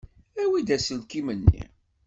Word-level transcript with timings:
Awi-d 0.41 0.69
aselkim-nni. 0.75 1.63